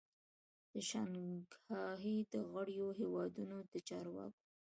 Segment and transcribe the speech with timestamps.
[0.71, 4.41] د شانګهای د غړیو هیوادو د چارواکو